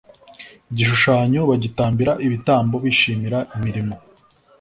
[0.75, 3.95] gishushanyo bagitambira ibitambo bishimira imirimo